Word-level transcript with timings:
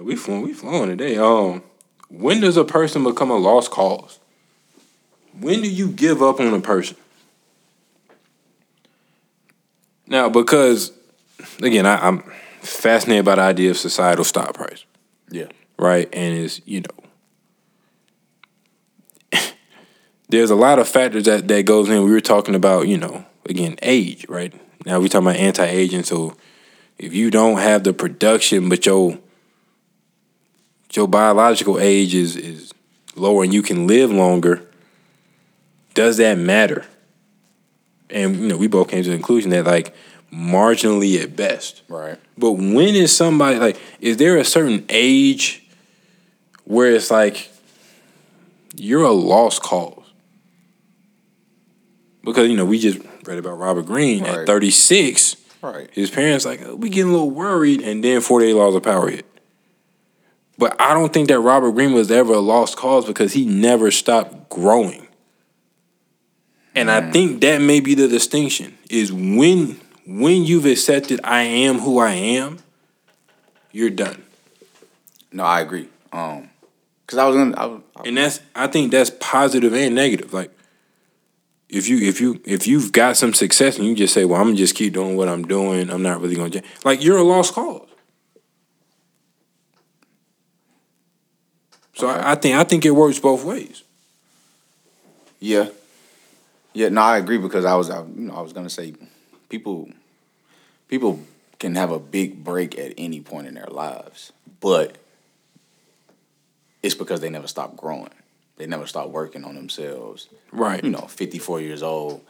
We 0.00 0.14
flowing, 0.16 0.42
we 0.42 0.52
flowing 0.52 0.90
today. 0.90 1.16
Um, 1.16 1.62
when 2.08 2.40
does 2.40 2.56
a 2.56 2.64
person 2.64 3.02
become 3.04 3.30
a 3.30 3.36
lost 3.36 3.70
cause? 3.70 4.18
When 5.38 5.62
do 5.62 5.68
you 5.70 5.88
give 5.88 6.22
up 6.22 6.40
on 6.40 6.52
a 6.52 6.60
person? 6.60 6.96
Now, 10.06 10.28
because 10.28 10.92
again, 11.62 11.86
I, 11.86 11.96
I'm 12.06 12.22
fascinated 12.60 13.24
by 13.24 13.36
the 13.36 13.42
idea 13.42 13.70
of 13.70 13.76
societal 13.76 14.24
stock 14.24 14.54
price, 14.54 14.84
Yeah. 15.30 15.46
right? 15.78 16.08
And 16.12 16.38
it's 16.38 16.60
you 16.64 16.82
know, 19.32 19.40
there's 20.28 20.50
a 20.50 20.54
lot 20.56 20.78
of 20.78 20.88
factors 20.88 21.24
that 21.24 21.48
that 21.48 21.64
goes 21.66 21.88
in. 21.88 22.04
We 22.04 22.10
were 22.10 22.20
talking 22.20 22.54
about, 22.54 22.86
you 22.88 22.98
know, 22.98 23.24
again, 23.46 23.76
age, 23.82 24.26
right? 24.28 24.52
Now 24.84 25.00
we're 25.00 25.08
talking 25.08 25.26
about 25.28 25.40
anti-aging. 25.40 26.04
So 26.04 26.36
if 26.98 27.12
you 27.12 27.30
don't 27.30 27.58
have 27.58 27.82
the 27.84 27.92
production, 27.92 28.68
but 28.68 28.86
your 28.86 29.18
your 30.92 31.08
biological 31.08 31.78
age 31.78 32.14
is 32.14 32.36
is 32.36 32.72
lower 33.14 33.44
and 33.44 33.52
you 33.52 33.62
can 33.62 33.86
live 33.86 34.10
longer, 34.10 34.62
does 35.94 36.16
that 36.18 36.38
matter? 36.38 36.84
And 38.10 38.36
you 38.36 38.48
know, 38.48 38.56
we 38.56 38.66
both 38.66 38.88
came 38.88 39.02
to 39.02 39.10
the 39.10 39.16
conclusion 39.16 39.50
that 39.50 39.64
like 39.64 39.94
marginally 40.32 41.22
at 41.22 41.36
best. 41.36 41.82
Right. 41.88 42.18
But 42.38 42.52
when 42.52 42.94
is 42.94 43.14
somebody 43.16 43.58
like 43.58 43.80
is 44.00 44.16
there 44.16 44.36
a 44.36 44.44
certain 44.44 44.84
age 44.88 45.64
where 46.64 46.92
it's 46.92 47.10
like 47.10 47.50
you're 48.74 49.04
a 49.04 49.12
lost 49.12 49.62
cause? 49.62 50.02
Because 52.22 52.48
you 52.48 52.56
know, 52.56 52.64
we 52.64 52.78
just 52.78 52.98
read 53.24 53.38
about 53.38 53.58
Robert 53.58 53.86
Greene 53.86 54.24
at 54.24 54.46
36. 54.46 55.36
Right. 55.62 55.88
His 55.92 56.10
parents 56.10 56.44
like, 56.44 56.60
oh, 56.62 56.74
we 56.74 56.90
getting 56.90 57.10
a 57.10 57.12
little 57.12 57.30
worried, 57.30 57.80
and 57.82 58.02
then 58.02 58.20
48 58.20 58.52
laws 58.52 58.74
of 58.74 58.82
power 58.82 59.08
hit. 59.08 59.24
But 60.58 60.80
I 60.80 60.94
don't 60.94 61.12
think 61.12 61.28
that 61.28 61.38
Robert 61.40 61.72
Greene 61.72 61.92
was 61.92 62.10
ever 62.10 62.32
a 62.34 62.38
lost 62.40 62.76
cause 62.76 63.04
because 63.04 63.32
he 63.34 63.44
never 63.44 63.90
stopped 63.90 64.48
growing. 64.48 65.06
And 66.74 66.90
I 66.90 67.10
think 67.10 67.40
that 67.40 67.60
may 67.62 67.80
be 67.80 67.94
the 67.94 68.06
distinction 68.08 68.76
is 68.90 69.12
when 69.12 69.80
when 70.06 70.44
you've 70.44 70.66
accepted 70.66 71.20
I 71.24 71.42
am 71.42 71.78
who 71.78 71.98
I 71.98 72.12
am, 72.12 72.58
you're 73.72 73.90
done. 73.90 74.22
No, 75.32 75.42
I 75.44 75.60
agree. 75.60 75.88
Um, 76.12 76.50
cause 77.06 77.18
I 77.18 77.26
was 77.26 77.36
gonna. 77.36 77.56
I, 77.56 77.66
was- 77.66 77.82
I, 77.96 78.02
And 78.08 78.16
that's 78.16 78.40
I 78.54 78.66
think 78.66 78.92
that's 78.92 79.10
positive 79.20 79.72
and 79.74 79.94
negative. 79.94 80.32
Like 80.34 80.50
if 81.68 81.88
you 81.88 81.98
if 82.06 82.20
you 82.20 82.40
if 82.44 82.66
you've 82.66 82.92
got 82.92 83.16
some 83.16 83.32
success 83.34 83.78
and 83.78 83.86
you 83.86 83.94
just 83.94 84.12
say, 84.14 84.24
Well, 84.26 84.40
I'm 84.40 84.48
gonna 84.48 84.56
just 84.56 84.74
keep 84.74 84.92
doing 84.92 85.16
what 85.16 85.28
I'm 85.28 85.44
doing, 85.46 85.90
I'm 85.90 86.02
not 86.02 86.20
really 86.20 86.36
gonna 86.36 86.50
change 86.50 86.66
like 86.84 87.02
you're 87.02 87.16
a 87.18 87.22
lost 87.22 87.54
cause. 87.54 87.85
So 91.96 92.08
I, 92.08 92.32
I 92.32 92.34
think 92.36 92.54
I 92.56 92.64
think 92.64 92.84
it 92.84 92.90
works 92.92 93.18
both 93.18 93.44
ways. 93.44 93.82
yeah. 95.40 95.68
Yeah. 96.72 96.90
No, 96.90 97.00
I 97.00 97.16
agree 97.18 97.38
because 97.38 97.64
I 97.64 97.74
was. 97.74 97.88
I, 97.90 98.00
you 98.02 98.26
know, 98.28 98.34
I 98.34 98.42
was 98.42 98.52
gonna 98.52 98.68
say, 98.70 98.94
people, 99.48 99.88
people 100.88 101.20
can 101.58 101.74
have 101.74 101.90
a 101.90 101.98
big 101.98 102.44
break 102.44 102.78
at 102.78 102.92
any 102.98 103.20
point 103.22 103.46
in 103.46 103.54
their 103.54 103.66
lives, 103.66 104.30
but 104.60 104.96
it's 106.82 106.94
because 106.94 107.20
they 107.20 107.30
never 107.30 107.48
stop 107.48 107.76
growing. 107.76 108.10
They 108.58 108.66
never 108.66 108.86
stop 108.86 109.08
working 109.08 109.44
on 109.44 109.54
themselves. 109.54 110.28
Right. 110.52 110.82
You 110.84 110.90
know, 110.90 111.00
54 111.06 111.60
years 111.62 111.82
old, 111.82 112.22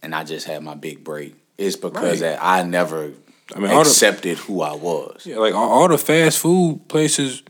and 0.00 0.14
I 0.14 0.22
just 0.24 0.46
had 0.46 0.62
my 0.62 0.74
big 0.74 1.02
break. 1.04 1.34
It's 1.58 1.76
because 1.76 2.20
Right. 2.22 2.36
that 2.36 2.38
I 2.42 2.62
never 2.62 3.12
I 3.54 3.58
mean, 3.58 3.70
all 3.72 3.82
the- 3.84 3.90
accepted 3.90 4.38
who 4.38 4.62
I 4.62 4.74
was. 4.74 5.26
Yeah, 5.26 5.36
like 5.38 5.54
all, 5.54 5.68
all 5.68 5.88
the 5.88 5.98
fast 5.98 6.38
food 6.38 6.82
places, 6.88 7.42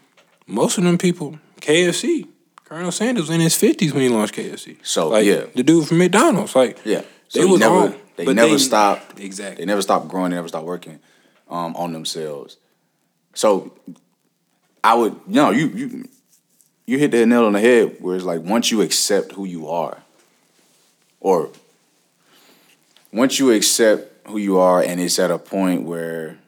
most 0.47 0.79
of 0.79 0.85
them 0.85 0.99
people, 0.99 1.39
KFC. 1.61 2.29
Colonel 2.65 2.91
Sanders 2.93 3.25
was 3.29 3.31
in 3.31 3.41
his 3.41 3.57
fifties 3.57 3.93
when 3.93 4.03
he 4.03 4.09
launched 4.09 4.35
KFC. 4.35 4.77
So, 4.83 5.09
like, 5.11 5.27
yeah. 5.27 5.45
the 5.55 5.63
dude 5.63 5.87
from 5.89 5.99
McDonald's, 5.99 6.57
like 6.57 6.79
Yeah. 6.85 7.03
they 7.33 7.41
So 7.41 7.47
was 7.49 7.61
never, 7.61 7.75
all- 7.75 7.95
they 8.17 8.25
but 8.25 8.35
never 8.35 8.59
stopped. 8.59 9.21
Exactly. 9.21 9.63
They 9.63 9.67
never 9.67 9.83
stopped 9.83 10.09
growing. 10.09 10.31
They 10.31 10.37
never 10.37 10.49
stopped 10.49 10.67
working 10.67 10.99
um, 11.51 11.77
on 11.77 11.93
themselves. 11.93 12.57
So 13.35 13.73
I 14.83 14.95
would, 14.95 15.13
you 15.29 15.35
know, 15.35 15.51
you 15.51 15.67
you 15.69 16.09
you 16.87 16.99
hit 16.99 17.11
the 17.11 17.25
nail 17.27 17.45
on 17.45 17.53
the 17.53 17.61
head. 17.61 17.97
Where 18.01 18.17
it's 18.17 18.25
like 18.25 18.41
once 18.41 18.71
you 18.71 18.81
accept 18.83 19.33
who 19.33 19.45
you 19.45 19.69
are, 19.69 19.99
or 21.21 21.51
once 23.13 23.39
you 23.39 23.51
accept 23.53 24.27
who 24.29 24.39
you 24.39 24.59
are, 24.59 24.83
and 24.83 25.01
it's 25.01 25.19
at 25.19 25.31
a 25.31 25.39
point 25.39 25.83
where 25.83 26.39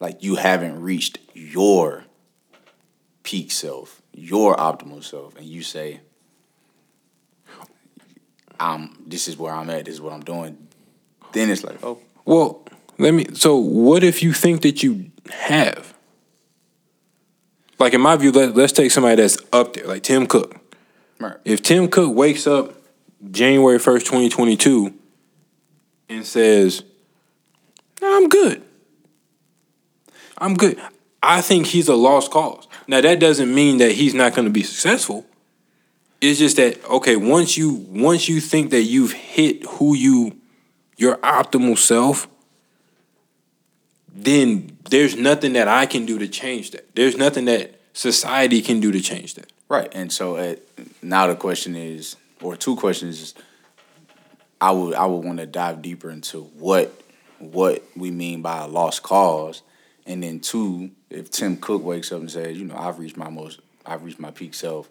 like 0.00 0.22
you 0.22 0.36
haven't 0.36 0.80
reached 0.80 1.18
your 1.34 2.04
peak 3.22 3.50
self, 3.50 4.00
your 4.12 4.56
optimal 4.56 5.02
self, 5.02 5.36
and 5.36 5.46
you 5.46 5.62
say, 5.62 6.00
I'm 8.60 9.02
this 9.06 9.28
is 9.28 9.36
where 9.36 9.52
I'm 9.52 9.70
at, 9.70 9.84
this 9.84 9.94
is 9.94 10.00
what 10.00 10.12
I'm 10.12 10.24
doing, 10.24 10.68
then 11.32 11.50
it's 11.50 11.62
like, 11.64 11.78
oh, 11.84 11.98
Well, 12.24 12.62
let 12.98 13.12
me. 13.14 13.26
So, 13.34 13.56
what 13.56 14.02
if 14.02 14.22
you 14.22 14.32
think 14.32 14.62
that 14.62 14.82
you 14.82 15.10
have? 15.30 15.94
Like 17.78 17.94
in 17.94 18.00
my 18.00 18.16
view, 18.16 18.32
let, 18.32 18.56
let's 18.56 18.72
take 18.72 18.90
somebody 18.90 19.14
that's 19.22 19.38
up 19.52 19.74
there, 19.74 19.86
like 19.86 20.02
Tim 20.02 20.26
Cook. 20.26 20.56
right. 21.20 21.36
If 21.44 21.62
Tim 21.62 21.86
Cook 21.88 22.14
wakes 22.16 22.46
up 22.46 22.74
January 23.30 23.78
first, 23.78 24.06
twenty 24.06 24.28
twenty 24.28 24.56
two, 24.56 24.94
and 26.08 26.26
says, 26.26 26.82
"Nah, 28.02 28.16
"I'm 28.16 28.28
good," 28.28 28.64
I'm 30.38 30.54
good. 30.54 30.80
I 31.22 31.40
think 31.40 31.66
he's 31.66 31.88
a 31.88 31.96
lost 31.96 32.30
cause. 32.30 32.66
Now 32.86 33.00
that 33.00 33.20
doesn't 33.20 33.52
mean 33.52 33.78
that 33.78 33.92
he's 33.92 34.14
not 34.14 34.34
going 34.34 34.46
to 34.46 34.52
be 34.52 34.62
successful. 34.62 35.26
It's 36.20 36.38
just 36.38 36.56
that 36.56 36.84
okay, 36.88 37.16
once 37.16 37.56
you 37.56 37.86
once 37.90 38.28
you 38.28 38.40
think 38.40 38.70
that 38.70 38.82
you've 38.82 39.12
hit 39.12 39.64
who 39.64 39.94
you 39.94 40.36
your 40.96 41.16
optimal 41.18 41.78
self, 41.78 42.28
then 44.08 44.76
there's 44.90 45.16
nothing 45.16 45.52
that 45.52 45.68
I 45.68 45.86
can 45.86 46.06
do 46.06 46.18
to 46.18 46.28
change 46.28 46.72
that. 46.72 46.94
There's 46.94 47.16
nothing 47.16 47.44
that 47.46 47.78
society 47.92 48.62
can 48.62 48.80
do 48.80 48.90
to 48.92 49.00
change 49.00 49.34
that. 49.34 49.52
Right. 49.68 49.90
And 49.94 50.10
so 50.12 50.36
at, 50.36 50.60
now 51.02 51.26
the 51.26 51.36
question 51.36 51.76
is, 51.76 52.16
or 52.40 52.56
two 52.56 52.76
questions 52.76 53.20
is, 53.20 53.34
I 54.60 54.72
would 54.72 54.94
I 54.94 55.06
would 55.06 55.24
want 55.24 55.38
to 55.38 55.46
dive 55.46 55.82
deeper 55.82 56.10
into 56.10 56.42
what 56.42 56.92
what 57.38 57.82
we 57.96 58.10
mean 58.10 58.42
by 58.42 58.64
a 58.64 58.66
lost 58.66 59.02
cause, 59.02 59.62
and 60.08 60.22
then 60.22 60.40
two, 60.40 60.90
if 61.10 61.30
Tim 61.30 61.58
Cook 61.58 61.84
wakes 61.84 62.10
up 62.10 62.20
and 62.20 62.30
says, 62.30 62.58
you 62.58 62.64
know, 62.64 62.76
I've 62.76 62.98
reached 62.98 63.18
my 63.18 63.28
most, 63.28 63.60
I've 63.84 64.02
reached 64.02 64.18
my 64.18 64.30
peak 64.30 64.54
self, 64.54 64.88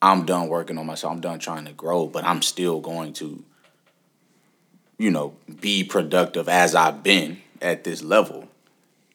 I'm 0.00 0.24
done 0.24 0.48
working 0.48 0.78
on 0.78 0.86
myself, 0.86 1.12
I'm 1.12 1.20
done 1.20 1.38
trying 1.38 1.66
to 1.66 1.72
grow, 1.72 2.06
but 2.06 2.24
I'm 2.24 2.40
still 2.40 2.80
going 2.80 3.12
to, 3.14 3.44
you 4.98 5.10
know, 5.10 5.36
be 5.60 5.84
productive 5.84 6.48
as 6.48 6.74
I've 6.74 7.02
been 7.02 7.42
at 7.60 7.84
this 7.84 8.02
level. 8.02 8.48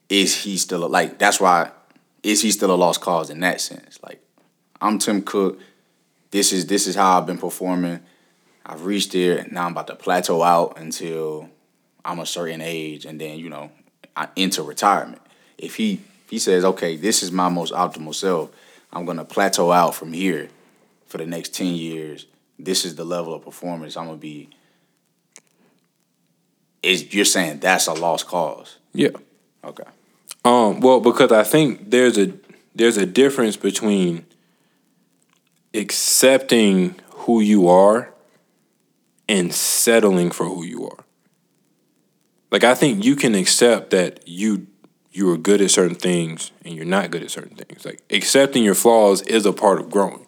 Is 0.09 0.43
he 0.43 0.57
still 0.57 0.85
a, 0.85 0.87
like? 0.87 1.17
That's 1.17 1.39
why. 1.39 1.71
Is 2.21 2.43
he 2.43 2.51
still 2.51 2.71
a 2.71 2.75
lost 2.75 3.01
cause 3.01 3.31
in 3.31 3.39
that 3.39 3.61
sense? 3.61 3.99
Like, 4.03 4.21
I'm 4.79 4.99
Tim 4.99 5.23
Cook. 5.23 5.59
This 6.29 6.53
is 6.53 6.67
this 6.67 6.85
is 6.85 6.95
how 6.95 7.17
I've 7.17 7.25
been 7.25 7.39
performing. 7.39 8.01
I've 8.63 8.85
reached 8.85 9.13
there, 9.13 9.47
now 9.49 9.65
I'm 9.65 9.71
about 9.71 9.87
to 9.87 9.95
plateau 9.95 10.43
out 10.43 10.77
until 10.77 11.49
I'm 12.05 12.19
a 12.19 12.27
certain 12.27 12.61
age, 12.61 13.05
and 13.05 13.19
then 13.19 13.39
you 13.39 13.49
know 13.49 13.71
I 14.15 14.27
enter 14.37 14.61
retirement. 14.61 15.21
If 15.61 15.75
he 15.75 15.93
if 16.25 16.29
he 16.29 16.39
says, 16.39 16.65
okay, 16.65 16.95
this 16.95 17.23
is 17.23 17.31
my 17.31 17.49
most 17.49 17.73
optimal 17.73 18.15
self, 18.15 18.51
I'm 18.91 19.05
gonna 19.05 19.25
plateau 19.25 19.71
out 19.71 19.95
from 19.95 20.13
here 20.13 20.49
for 21.07 21.17
the 21.17 21.25
next 21.25 21.53
ten 21.53 21.73
years. 21.73 22.25
This 22.59 22.85
is 22.85 22.95
the 22.95 23.05
level 23.05 23.33
of 23.33 23.43
performance 23.43 23.95
I'm 23.95 24.05
gonna 24.05 24.17
be. 24.17 24.49
Is 26.83 27.13
you're 27.13 27.25
saying 27.25 27.59
that's 27.59 27.87
a 27.87 27.93
lost 27.93 28.27
cause? 28.27 28.77
Yeah. 28.93 29.09
Okay. 29.63 29.83
Um, 30.43 30.79
well, 30.79 30.99
because 30.99 31.31
I 31.31 31.43
think 31.43 31.91
there's 31.91 32.17
a 32.17 32.33
there's 32.73 32.97
a 32.97 33.05
difference 33.05 33.57
between 33.57 34.25
accepting 35.73 36.95
who 37.09 37.39
you 37.39 37.67
are 37.67 38.11
and 39.29 39.53
settling 39.53 40.31
for 40.31 40.45
who 40.45 40.63
you 40.63 40.87
are. 40.87 41.05
Like 42.51 42.63
I 42.63 42.73
think 42.75 43.05
you 43.05 43.15
can 43.15 43.35
accept 43.35 43.91
that 43.91 44.27
you 44.27 44.67
you 45.11 45.29
are 45.31 45.37
good 45.37 45.61
at 45.61 45.71
certain 45.71 45.95
things 45.95 46.51
and 46.63 46.73
you're 46.73 46.85
not 46.85 47.11
good 47.11 47.23
at 47.23 47.31
certain 47.31 47.55
things. 47.55 47.85
Like 47.85 48.01
accepting 48.09 48.63
your 48.63 48.75
flaws 48.75 49.21
is 49.23 49.45
a 49.45 49.53
part 49.53 49.79
of 49.79 49.89
growing. 49.89 50.25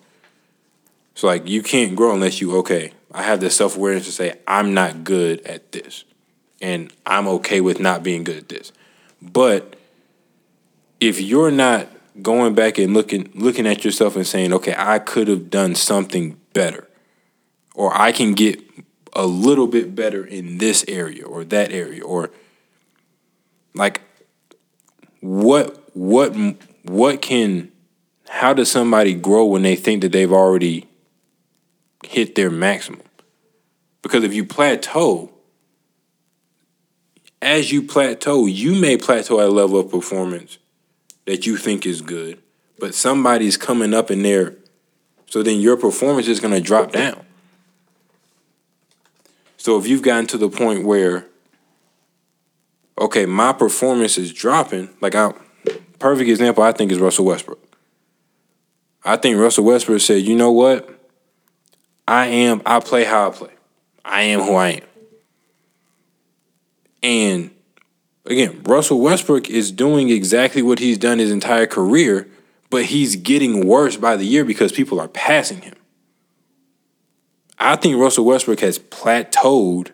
So 1.15 1.27
like 1.27 1.47
you 1.47 1.63
can't 1.63 1.95
grow 1.95 2.13
unless 2.13 2.41
you 2.41 2.57
okay, 2.57 2.91
I 3.11 3.23
have 3.23 3.39
the 3.39 3.49
self-awareness 3.49 4.05
to 4.05 4.11
say 4.11 4.35
I'm 4.47 4.73
not 4.73 5.03
good 5.03 5.41
at 5.45 5.71
this 5.71 6.03
and 6.61 6.91
I'm 7.05 7.27
okay 7.27 7.61
with 7.61 7.79
not 7.79 8.03
being 8.03 8.23
good 8.23 8.37
at 8.37 8.49
this. 8.49 8.71
But 9.21 9.75
if 10.99 11.21
you're 11.21 11.51
not 11.51 11.89
going 12.21 12.53
back 12.53 12.77
and 12.77 12.93
looking 12.93 13.29
looking 13.33 13.67
at 13.67 13.83
yourself 13.83 14.15
and 14.15 14.25
saying, 14.25 14.53
"Okay, 14.53 14.75
I 14.77 14.99
could 14.99 15.27
have 15.27 15.49
done 15.49 15.75
something 15.75 16.37
better," 16.53 16.87
or 17.73 17.95
I 17.95 18.11
can 18.11 18.33
get 18.33 18.61
a 19.13 19.25
little 19.25 19.67
bit 19.67 19.95
better 19.95 20.25
in 20.25 20.57
this 20.57 20.85
area 20.87 21.25
or 21.25 21.43
that 21.43 21.71
area, 21.71 22.03
or 22.03 22.31
like 23.73 24.01
what 25.23 25.81
what 25.95 26.35
what 26.83 27.21
can 27.21 27.71
how 28.27 28.53
does 28.53 28.69
somebody 28.69 29.13
grow 29.13 29.45
when 29.45 29.61
they 29.61 29.77
think 29.77 30.01
that 30.01 30.11
they've 30.11 30.31
already 30.31 30.85
hit 32.05 32.35
their 32.35 32.49
maximum? 32.49 33.01
Because 34.01 34.25
if 34.25 34.33
you 34.33 34.43
plateau, 34.43 35.31
as 37.41 37.71
you 37.71 37.83
plateau, 37.83 38.47
you 38.47 38.75
may 38.75 38.97
plateau 38.97 39.39
at 39.39 39.47
a 39.47 39.51
level 39.51 39.79
of 39.79 39.89
performance 39.89 40.57
that 41.25 41.45
you 41.45 41.55
think 41.55 41.85
is 41.85 42.01
good, 42.01 42.37
but 42.77 42.93
somebody's 42.93 43.55
coming 43.55 43.93
up 43.93 44.11
in 44.11 44.23
there, 44.23 44.55
so 45.27 45.41
then 45.41 45.61
your 45.61 45.77
performance 45.77 46.27
is 46.27 46.41
going 46.41 46.53
to 46.53 46.59
drop 46.59 46.91
down. 46.91 47.25
So 49.55 49.77
if 49.77 49.87
you've 49.87 50.01
gotten 50.01 50.27
to 50.27 50.37
the 50.37 50.49
point 50.49 50.85
where, 50.85 51.27
okay, 52.97 53.25
my 53.25 53.53
performance 53.53 54.17
is 54.17 54.33
dropping, 54.33 54.89
like 55.01 55.15
I, 55.15 55.33
perfect 55.99 56.29
example, 56.29 56.63
I 56.63 56.71
think 56.71 56.91
is 56.91 56.99
Russell 56.99 57.25
Westbrook. 57.25 57.59
I 59.05 59.17
think 59.17 59.37
Russell 59.37 59.65
Westbrook 59.65 60.01
said, 60.01 60.23
you 60.23 60.35
know 60.35 60.51
what? 60.51 60.89
I 62.07 62.27
am, 62.27 62.61
I 62.65 62.79
play 62.79 63.03
how 63.03 63.29
I 63.29 63.31
play. 63.31 63.51
I 64.05 64.23
am 64.23 64.41
who 64.41 64.55
I 64.55 64.69
am. 64.69 64.81
And 67.01 67.51
again, 68.25 68.61
Russell 68.63 68.99
Westbrook 68.99 69.49
is 69.49 69.71
doing 69.71 70.09
exactly 70.09 70.61
what 70.61 70.79
he's 70.79 70.97
done 70.97 71.19
his 71.19 71.31
entire 71.31 71.67
career, 71.67 72.29
but 72.69 72.85
he's 72.85 73.15
getting 73.15 73.67
worse 73.67 73.97
by 73.97 74.15
the 74.15 74.25
year 74.25 74.45
because 74.45 74.71
people 74.71 74.99
are 74.99 75.07
passing 75.07 75.61
him. 75.61 75.75
I 77.59 77.75
think 77.75 77.97
Russell 77.97 78.25
Westbrook 78.25 78.61
has 78.61 78.79
plateaued 78.79 79.91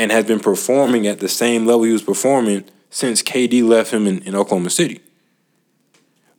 and 0.00 0.10
has 0.10 0.24
been 0.24 0.40
performing 0.40 1.06
at 1.06 1.20
the 1.20 1.28
same 1.28 1.66
level 1.66 1.82
he 1.82 1.92
was 1.92 2.02
performing 2.02 2.64
since 2.88 3.22
KD 3.22 3.62
left 3.62 3.92
him 3.92 4.06
in, 4.06 4.22
in 4.22 4.34
Oklahoma 4.34 4.70
City. 4.70 5.02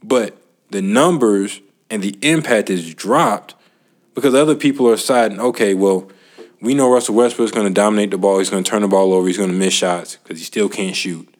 But 0.03 0.35
the 0.71 0.81
numbers 0.81 1.61
and 1.87 2.01
the 2.01 2.17
impact 2.23 2.71
is 2.71 2.95
dropped 2.95 3.53
because 4.15 4.33
other 4.33 4.55
people 4.55 4.89
are 4.89 4.95
deciding, 4.95 5.39
okay, 5.39 5.75
well, 5.75 6.09
we 6.59 6.73
know 6.73 6.91
Russell 6.91 7.13
Westbrook 7.13 7.45
is 7.45 7.51
going 7.51 7.67
to 7.67 7.73
dominate 7.73 8.09
the 8.09 8.17
ball. 8.17 8.39
He's 8.39 8.49
going 8.49 8.63
to 8.63 8.69
turn 8.69 8.81
the 8.81 8.87
ball 8.87 9.13
over. 9.13 9.27
He's 9.27 9.37
going 9.37 9.51
to 9.51 9.55
miss 9.55 9.75
shots 9.75 10.15
because 10.15 10.39
he 10.39 10.43
still 10.43 10.67
can't 10.67 10.95
shoot. 10.95 11.31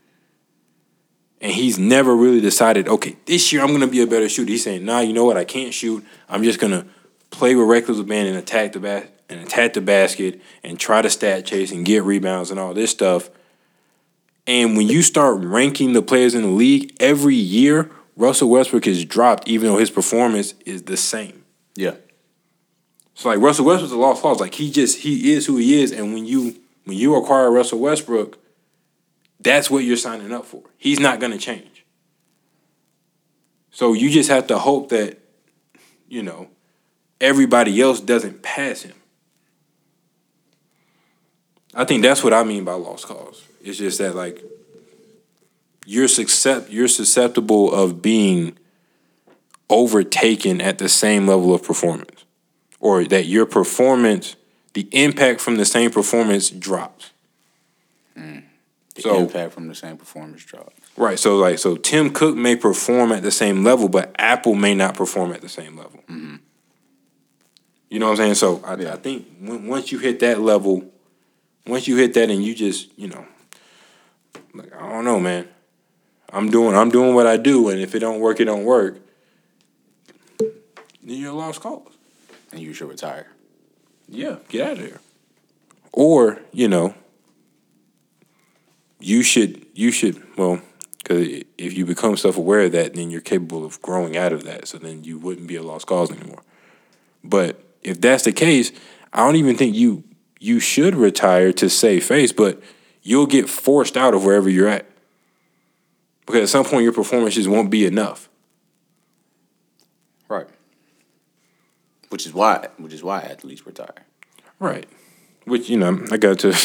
And 1.41 1.51
he's 1.51 1.79
never 1.79 2.15
really 2.15 2.39
decided, 2.39 2.87
okay, 2.87 3.17
this 3.25 3.51
year 3.51 3.63
I'm 3.63 3.69
going 3.69 3.81
to 3.81 3.87
be 3.87 4.01
a 4.01 4.05
better 4.05 4.29
shooter. 4.29 4.51
He's 4.51 4.63
saying, 4.63 4.85
nah, 4.85 4.99
you 4.99 5.13
know 5.13 5.25
what? 5.25 5.37
I 5.37 5.43
can't 5.43 5.73
shoot. 5.73 6.05
I'm 6.29 6.43
just 6.43 6.59
going 6.59 6.71
to 6.71 6.85
play 7.31 7.55
with 7.55 7.67
reckless 7.67 7.97
abandon 7.97 8.35
and 8.35 8.43
attack 8.43 8.73
the 8.73 8.79
bas- 8.79 9.07
and 9.31 9.41
attack 9.41 9.73
the 9.73 9.81
basket 9.81 10.41
and 10.63 10.79
try 10.79 11.01
to 11.01 11.09
stat 11.09 11.45
chase 11.45 11.71
and 11.71 11.85
get 11.85 12.03
rebounds 12.03 12.51
and 12.51 12.59
all 12.59 12.73
this 12.73 12.91
stuff. 12.91 13.29
And 14.45 14.75
when 14.75 14.87
you 14.87 15.01
start 15.01 15.43
ranking 15.43 15.93
the 15.93 16.01
players 16.01 16.35
in 16.35 16.41
the 16.41 16.47
league 16.49 16.95
every 16.99 17.35
year, 17.35 17.91
Russell 18.15 18.49
Westbrook 18.49 18.87
is 18.87 19.05
dropped, 19.05 19.47
even 19.47 19.67
though 19.67 19.77
his 19.77 19.91
performance 19.91 20.53
is 20.65 20.83
the 20.83 20.97
same. 20.97 21.45
Yeah. 21.75 21.95
So 23.13 23.29
like 23.29 23.39
Russell 23.39 23.65
Westbrook's 23.65 23.93
a 23.93 23.97
lost 23.97 24.21
cause. 24.21 24.39
Like 24.39 24.55
he 24.55 24.71
just 24.71 24.99
he 24.99 25.31
is 25.33 25.45
who 25.45 25.57
he 25.57 25.81
is, 25.81 25.91
and 25.91 26.13
when 26.13 26.25
you 26.25 26.59
when 26.85 26.97
you 26.97 27.15
acquire 27.15 27.51
Russell 27.51 27.79
Westbrook, 27.79 28.37
that's 29.39 29.69
what 29.69 29.83
you're 29.83 29.97
signing 29.97 30.33
up 30.33 30.45
for. 30.45 30.63
He's 30.77 30.99
not 30.99 31.19
going 31.19 31.31
to 31.31 31.37
change. 31.37 31.85
So 33.69 33.93
you 33.93 34.09
just 34.09 34.29
have 34.29 34.47
to 34.47 34.57
hope 34.57 34.89
that 34.89 35.19
you 36.07 36.23
know 36.23 36.49
everybody 37.19 37.79
else 37.79 37.99
doesn't 37.99 38.41
pass 38.41 38.81
him. 38.81 39.00
I 41.73 41.85
think 41.85 42.03
that's 42.03 42.23
what 42.23 42.33
I 42.33 42.43
mean 42.43 42.63
by 42.65 42.73
lost 42.73 43.07
cause. 43.07 43.43
It's 43.63 43.77
just 43.77 43.99
that 43.99 44.15
like 44.15 44.43
you're 45.85 46.07
suscept 46.07 46.67
you're 46.71 46.87
susceptible 46.87 47.73
of 47.73 48.01
being 48.01 48.57
overtaken 49.69 50.59
at 50.61 50.77
the 50.77 50.89
same 50.89 51.27
level 51.27 51.53
of 51.53 51.63
performance 51.63 52.25
or 52.79 53.05
that 53.05 53.25
your 53.25 53.45
performance 53.45 54.35
the 54.73 54.87
impact 54.91 55.41
from 55.41 55.57
the 55.57 55.65
same 55.65 55.91
performance 55.91 56.49
drops. 56.49 57.11
Mm. 58.17 58.43
The 58.95 59.01
So- 59.01 59.19
impact 59.19 59.53
from 59.53 59.67
the 59.67 59.75
same 59.75 59.97
performance 59.97 60.43
drop. 60.43 60.73
right 60.97 61.17
so 61.17 61.37
like 61.37 61.57
so 61.59 61.77
tim 61.77 62.09
cook 62.11 62.35
may 62.35 62.55
perform 62.57 63.11
at 63.13 63.23
the 63.23 63.31
same 63.31 63.63
level 63.63 63.87
but 63.87 64.13
apple 64.17 64.55
may 64.55 64.75
not 64.75 64.95
perform 64.95 65.31
at 65.31 65.41
the 65.41 65.49
same 65.49 65.77
level. 65.77 66.01
Mm-hmm. 66.09 66.35
You 67.89 67.99
know 67.99 68.07
what 68.07 68.11
i'm 68.11 68.17
saying? 68.17 68.35
So 68.35 68.61
i, 68.65 68.73
I 68.73 68.97
think 68.97 69.27
once 69.41 69.91
you 69.93 69.99
hit 69.99 70.19
that 70.19 70.41
level 70.41 70.83
once 71.67 71.87
you 71.87 71.95
hit 71.97 72.13
that 72.13 72.29
and 72.29 72.43
you 72.43 72.55
just 72.55 72.89
you 72.97 73.07
know 73.07 73.25
like 74.53 74.73
i 74.75 74.89
don't 74.89 75.05
know 75.05 75.19
man 75.19 75.47
i'm 76.33 76.49
doing 76.49 76.75
i'm 76.75 76.89
doing 76.89 77.13
what 77.15 77.27
i 77.27 77.37
do 77.37 77.69
and 77.69 77.79
if 77.79 77.95
it 77.95 77.99
don't 77.99 78.19
work 78.19 78.39
it 78.39 78.45
don't 78.45 78.65
work 78.65 78.99
then 81.03 81.17
you're 81.17 81.31
a 81.31 81.35
lost 81.35 81.61
cause 81.61 81.81
And 82.51 82.61
you 82.61 82.73
should 82.73 82.89
retire. 82.89 83.27
Yeah, 84.07 84.37
get 84.49 84.67
out 84.67 84.73
of 84.73 84.79
there. 84.79 84.99
Or 85.91 86.39
you 86.51 86.67
know, 86.67 86.93
you 88.99 89.23
should 89.23 89.65
you 89.73 89.91
should 89.91 90.21
well, 90.37 90.61
because 90.99 91.43
if 91.57 91.73
you 91.73 91.85
become 91.85 92.17
self 92.17 92.37
aware 92.37 92.61
of 92.61 92.71
that, 92.73 92.93
then 92.93 93.09
you're 93.09 93.21
capable 93.21 93.65
of 93.65 93.81
growing 93.81 94.15
out 94.15 94.31
of 94.31 94.43
that. 94.43 94.67
So 94.67 94.77
then 94.77 95.03
you 95.03 95.17
wouldn't 95.17 95.47
be 95.47 95.55
a 95.55 95.63
lost 95.63 95.87
cause 95.87 96.11
anymore. 96.11 96.43
But 97.23 97.63
if 97.83 97.99
that's 97.99 98.23
the 98.23 98.31
case, 98.31 98.71
I 99.11 99.25
don't 99.25 99.35
even 99.35 99.57
think 99.57 99.75
you 99.75 100.03
you 100.41 100.59
should 100.59 100.95
retire 100.95 101.53
to 101.53 101.69
save 101.69 102.03
face, 102.03 102.33
but 102.33 102.61
you'll 103.03 103.27
get 103.27 103.47
forced 103.47 103.95
out 103.95 104.15
of 104.15 104.25
wherever 104.25 104.49
you're 104.49 104.67
at. 104.67 104.87
Because 106.25 106.41
at 106.41 106.49
some 106.49 106.65
point 106.65 106.83
your 106.83 106.93
performances 106.93 107.47
won't 107.47 107.69
be 107.69 107.85
enough. 107.85 108.27
Right. 110.27 110.47
Which 112.09 112.25
is 112.25 112.33
why 112.33 112.69
which 112.77 112.91
is 112.91 113.03
why 113.03 113.19
athletes 113.21 113.67
retire. 113.67 114.05
Right. 114.59 114.87
Which 115.45 115.69
you 115.69 115.77
know, 115.77 116.03
I 116.11 116.17
got 116.17 116.39
to, 116.39 116.57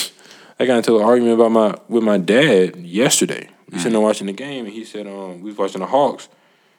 I 0.58 0.64
got 0.64 0.78
into 0.78 0.96
an 0.96 1.04
argument 1.04 1.34
about 1.34 1.52
my 1.52 1.76
with 1.88 2.02
my 2.02 2.16
dad 2.16 2.76
yesterday. 2.76 3.50
We 3.70 3.78
sitting 3.78 3.92
there 3.92 4.00
watching 4.00 4.28
the 4.28 4.32
game, 4.32 4.64
and 4.64 4.72
he 4.72 4.84
said, 4.84 5.06
"Um, 5.06 5.42
we 5.42 5.50
was 5.50 5.58
watching 5.58 5.80
the 5.80 5.86
Hawks." 5.86 6.28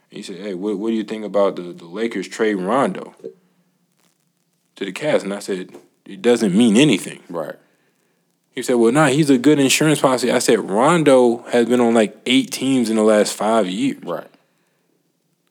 And 0.09 0.17
he 0.17 0.23
said, 0.23 0.37
"Hey, 0.37 0.55
what 0.55 0.77
what 0.77 0.89
do 0.89 0.95
you 0.95 1.03
think 1.03 1.25
about 1.25 1.57
the 1.57 1.73
the 1.73 1.85
Lakers 1.85 2.27
trading 2.27 2.65
Rondo 2.65 3.13
to 4.77 4.85
the 4.85 4.93
Cavs?" 4.93 5.23
And 5.23 5.33
I 5.33 5.39
said, 5.39 5.75
"It 6.07 6.21
doesn't 6.21 6.55
mean 6.55 6.77
anything." 6.77 7.19
Right. 7.29 7.55
He 8.51 8.63
said, 8.63 8.75
"Well, 8.75 8.91
nah, 8.91 9.07
he's 9.07 9.29
a 9.29 9.37
good 9.37 9.59
insurance 9.59 10.01
policy." 10.01 10.31
I 10.31 10.39
said, 10.39 10.69
"Rondo 10.69 11.43
has 11.49 11.67
been 11.67 11.81
on 11.81 11.93
like 11.93 12.17
eight 12.25 12.51
teams 12.51 12.89
in 12.89 12.95
the 12.95 13.03
last 13.03 13.33
five 13.33 13.67
years. 13.67 14.01
Right. 14.03 14.27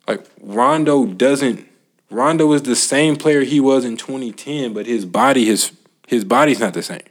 Like 0.08 0.26
Rondo 0.40 1.06
doesn't. 1.06 1.66
Rondo 2.10 2.52
is 2.52 2.62
the 2.62 2.76
same 2.76 3.16
player 3.16 3.42
he 3.42 3.60
was 3.60 3.84
in 3.84 3.96
2010, 3.96 4.72
but 4.72 4.86
his 4.86 5.04
body 5.04 5.44
his 5.44 5.72
his 6.06 6.25
body's 6.25 6.60
not 6.60 6.75
the 6.75 6.82
same. 6.82 7.02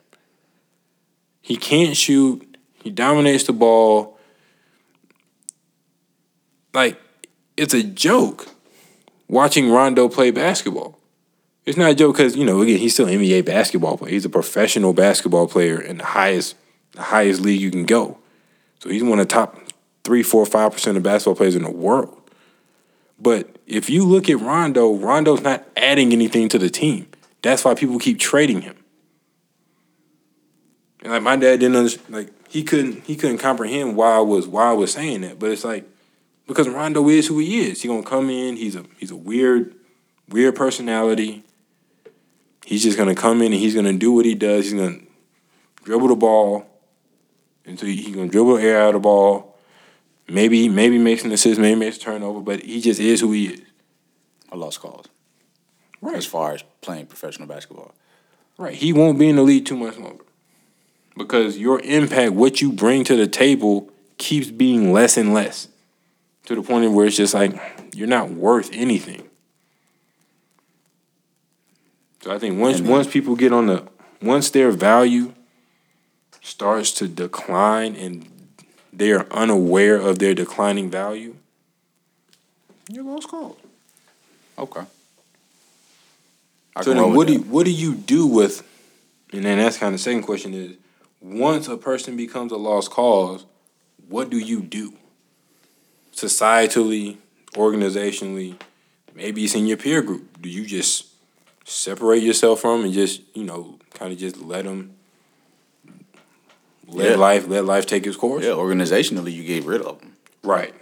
He 1.42 1.58
can't 1.58 1.96
shoot. 1.96 2.58
He 2.84 2.90
dominates 2.90 3.44
the 3.44 3.54
ball. 3.54 4.18
Like 6.74 7.00
it's 7.58 7.74
a 7.74 7.84
joke 7.84 8.48
watching 9.28 9.70
Rondo 9.70 10.08
play 10.08 10.32
basketball. 10.32 10.98
It's 11.66 11.78
not 11.78 11.92
a 11.92 11.96
joke 11.96 12.18
because 12.18 12.36
you 12.36 12.46
know 12.46 12.62
again 12.62 12.78
he's 12.78 12.94
still 12.94 13.08
an 13.08 13.20
NBA 13.20 13.46
basketball 13.46 13.98
player. 13.98 14.12
He's 14.12 14.26
a 14.26 14.30
professional 14.30 14.94
basketball 14.94 15.48
player 15.48 15.82
in 15.82 15.98
the 15.98 16.06
highest 16.06 16.56
the 16.92 17.04
highest 17.04 17.42
league 17.42 17.62
you 17.62 17.72
can 17.72 17.86
go. 17.86 18.18
So 18.80 18.90
he's 18.90 19.04
one 19.04 19.20
of 19.20 19.28
the 19.28 19.34
top 19.34 19.58
three, 20.04 20.24
four, 20.24 20.46
five 20.46 20.74
percent 20.74 20.98
of 20.98 21.04
basketball 21.04 21.36
players 21.36 21.56
in 21.56 21.64
the 21.64 21.72
world. 21.72 22.22
But 23.20 23.58
if 23.66 23.90
you 23.90 24.06
look 24.06 24.30
at 24.30 24.40
Rondo, 24.40 24.94
Rondo's 24.94 25.42
not 25.42 25.66
adding 25.76 26.12
anything 26.12 26.50
to 26.50 26.60
the 26.60 26.70
team. 26.70 27.08
That's 27.42 27.64
why 27.64 27.74
people 27.74 28.00
keep 28.00 28.20
trading 28.20 28.62
him. 28.62 28.76
And 31.02 31.14
like 31.14 31.24
my 31.24 31.36
dad 31.36 31.60
didn't 31.60 31.78
understand, 31.78 32.14
like 32.14 32.50
he 32.50 32.64
couldn't 32.64 33.04
he 33.06 33.16
couldn't 33.16 33.38
comprehend 33.38 33.96
why 33.96 34.18
I 34.18 34.20
was 34.20 34.48
why 34.48 34.70
I 34.70 34.74
was 34.74 34.94
saying 34.94 35.22
that. 35.22 35.40
But 35.40 35.52
it's 35.52 35.64
like 35.64 35.88
because 36.48 36.70
Rondo 36.70 37.08
is 37.10 37.28
who 37.28 37.40
he 37.40 37.68
is. 37.70 37.82
He 37.82 37.88
gonna 37.88 38.04
come 38.04 38.30
in. 38.30 38.56
He's 38.58 38.76
a 38.76 38.86
he's 38.98 39.12
a 39.12 39.16
weird 39.16 39.76
weird 40.30 40.56
personality. 40.56 41.45
He's 42.66 42.82
just 42.82 42.98
gonna 42.98 43.14
come 43.14 43.44
in 43.44 43.54
and 43.54 43.62
he's 43.62 43.76
gonna 43.76 43.94
do 43.94 44.12
what 44.12 44.26
he 44.26 44.34
does. 44.34 44.66
He's 44.66 44.74
gonna 44.74 44.98
dribble 45.84 46.08
the 46.08 46.16
ball 46.16 46.66
until 47.64 47.88
he, 47.88 47.96
he's 47.96 48.16
gonna 48.16 48.28
dribble 48.28 48.56
the 48.56 48.64
air 48.64 48.82
out 48.82 48.88
of 48.90 48.94
the 48.96 49.00
ball. 49.02 49.56
Maybe 50.28 50.68
maybe 50.68 50.98
makes 50.98 51.24
an 51.24 51.32
assist, 51.32 51.60
maybe 51.60 51.80
makes 51.80 51.98
a 51.98 52.00
turnover, 52.00 52.42
but 52.42 52.62
he 52.62 52.82
just 52.82 53.00
is 53.00 53.22
who 53.22 53.32
he 53.34 53.48
is. 53.50 53.62
A 54.52 54.58
lost 54.58 54.80
cause. 54.82 55.06
Right. 56.02 56.16
As 56.16 56.26
far 56.26 56.54
as 56.54 56.64
playing 56.82 57.06
professional 57.06 57.48
basketball. 57.48 57.94
Right. 58.58 58.74
He 58.74 58.94
won't 58.94 59.20
be 59.20 59.30
in 59.30 59.36
the 59.36 59.44
league 59.44 59.66
too 59.66 59.78
much 59.78 59.98
longer. 59.98 60.24
Because 61.16 61.58
your 61.60 61.80
impact, 61.82 62.34
what 62.34 62.62
you 62.62 62.72
bring 62.72 63.04
to 63.06 63.16
the 63.16 63.28
table, 63.28 63.92
keeps 64.18 64.50
being 64.50 64.92
less 64.92 65.18
and 65.18 65.36
less. 65.36 65.68
To 66.48 66.56
the 66.56 66.64
point 66.64 66.92
where 66.92 67.06
it's 67.06 67.16
just 67.16 67.36
like 67.36 67.60
you're 67.94 68.08
not 68.08 68.32
worth 68.32 68.72
anything. 68.74 69.30
So 72.26 72.32
I 72.32 72.40
think 72.40 72.60
once 72.60 72.80
then- 72.80 72.90
once 72.90 73.06
people 73.06 73.36
get 73.36 73.54
on 73.54 73.68
the 73.68 73.84
once 74.20 74.50
their 74.50 74.72
value 74.72 75.34
starts 76.42 76.92
to 76.94 77.08
decline 77.08 77.96
and 77.96 78.26
they 78.92 79.12
are 79.12 79.28
unaware 79.30 79.98
of 79.98 80.18
their 80.18 80.34
declining 80.34 80.90
value, 80.90 81.36
you're 82.90 83.04
lost 83.04 83.28
cause. 83.28 83.56
Okay. 84.58 84.86
I 86.76 86.82
So 86.82 86.96
then, 86.96 87.14
what 87.14 87.28
do 87.28 87.34
you, 87.34 87.40
what 87.42 87.64
do 87.64 87.72
you 87.72 87.94
do 87.94 88.26
with? 88.26 88.64
And 89.32 89.46
then 89.46 89.60
that's 89.60 89.78
kind 89.78 89.94
of 89.94 90.00
the 90.00 90.04
second 90.04 90.24
question 90.24 90.56
is: 90.56 90.78
once 91.22 91.68
a 91.68 91.78
person 91.78 92.18
becomes 92.18 92.52
a 92.52 92.58
lost 92.58 92.90
cause, 92.90 93.46
what 94.10 94.32
do 94.32 94.40
you 94.40 94.62
do? 94.62 94.94
Societally, 96.12 97.18
organizationally, 97.54 98.56
maybe 99.14 99.44
it's 99.44 99.54
in 99.54 99.68
your 99.68 99.78
peer 99.78 100.02
group. 100.02 100.42
Do 100.42 100.50
you 100.50 100.66
just 100.66 101.15
separate 101.66 102.24
yourself 102.24 102.62
from 102.62 102.84
and 102.86 102.94
just 102.94 103.22
you 103.34 103.44
know 103.44 103.78
kind 103.94 104.14
of 104.14 104.18
just 104.20 104.38
let 104.38 104.64
them 104.66 104.96
let 106.88 107.12
Yeah. 107.12 107.16
life 107.18 107.48
let 107.48 107.66
life 107.66 107.86
take 107.86 108.06
its 108.08 108.16
course? 108.18 108.44
Yeah, 108.46 108.52
organizationally, 108.52 109.34
you 109.34 109.44
get 109.44 109.64
rid 109.66 109.82
of 109.82 110.00
them. 110.00 110.16
Right, 110.44 110.74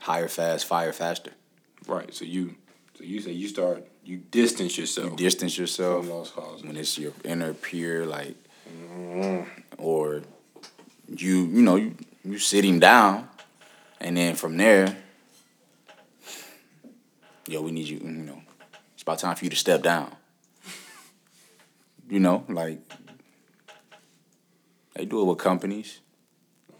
Hire 0.00 0.28
fast, 0.28 0.64
fire 0.66 0.92
faster. 0.92 1.32
right. 1.86 2.12
So 2.14 2.24
you 2.24 2.54
so 2.96 3.04
you 3.04 3.20
say 3.20 3.32
you 3.32 3.48
start 3.48 3.86
you 4.04 4.18
distance 4.30 4.78
yourself 4.78 5.16
Distance 5.16 5.58
yourself 5.58 6.06
from 6.06 6.14
lost 6.16 6.34
causes. 6.34 6.64
when 6.64 6.76
it's 6.76 6.96
your 6.96 7.12
inner 7.24 7.52
peer, 7.54 8.06
like, 8.06 8.36
mm-hmm. 8.70 9.42
or 9.78 10.22
you, 11.08 11.46
you 11.46 11.62
know, 11.62 11.74
you, 11.76 11.94
you 12.24 12.38
sit 12.38 12.64
him 12.64 12.78
down, 12.78 13.28
and 14.00 14.16
then 14.16 14.36
from 14.36 14.56
there, 14.56 14.96
yo, 17.48 17.62
we 17.62 17.72
need 17.72 17.88
you, 17.88 17.98
you 17.98 18.04
know, 18.10 18.40
it's 18.96 19.02
about 19.02 19.18
time 19.18 19.36
for 19.36 19.44
you 19.44 19.50
to 19.50 19.56
step 19.56 19.82
down. 19.82 20.16
You 22.08 22.18
know, 22.18 22.46
like, 22.48 22.80
they 24.94 25.04
do 25.04 25.20
it 25.20 25.24
with 25.24 25.36
companies. 25.36 26.00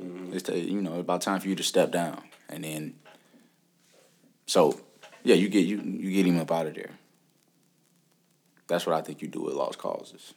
Mm-hmm. 0.03 0.33
It's 0.33 0.45
the, 0.45 0.59
you 0.59 0.81
know, 0.81 0.99
about 0.99 1.21
time 1.21 1.41
for 1.41 1.49
you 1.49 1.55
to 1.57 1.63
step 1.63 1.93
down, 1.93 2.23
and 2.49 2.65
then, 2.65 2.95
so, 4.47 4.81
yeah, 5.25 5.35
you 5.35 5.51
get 5.51 5.67
you 5.67 5.83
you 5.83 6.11
get 6.11 6.25
him 6.27 6.41
up 6.41 6.51
out 6.51 6.67
of 6.67 6.75
there. 6.75 6.93
That's 8.67 8.87
what 8.87 8.97
I 8.97 9.03
think 9.03 9.21
you 9.21 9.29
do 9.29 9.43
with 9.43 9.55
lost 9.55 9.77
causes. 9.79 10.33